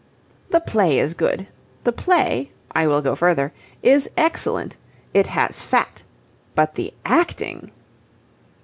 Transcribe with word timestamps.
"The 0.49 0.59
play 0.59 0.97
is 0.97 1.13
good. 1.13 1.47
The 1.83 1.91
play 1.91 2.51
I 2.71 2.87
will 2.87 3.01
go 3.01 3.13
further 3.13 3.53
is 3.83 4.09
excellent. 4.17 4.75
It 5.13 5.27
has 5.27 5.61
fat. 5.61 6.05
But 6.55 6.73
the 6.73 6.95
acting..." 7.05 7.69